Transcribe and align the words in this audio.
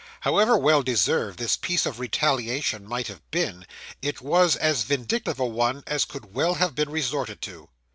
However 0.21 0.57
well 0.57 0.81
deserved 0.81 1.37
this 1.37 1.55
piece 1.55 1.85
of 1.85 1.99
retaliation 1.99 2.87
might 2.87 3.05
have 3.05 3.21
been, 3.29 3.67
it 4.01 4.19
was 4.19 4.55
as 4.55 4.81
vindictive 4.81 5.39
a 5.39 5.45
one 5.45 5.83
as 5.85 6.05
could 6.05 6.33
well 6.33 6.55
have 6.55 6.73
been 6.73 6.89
resorted 6.89 7.39
to. 7.43 7.69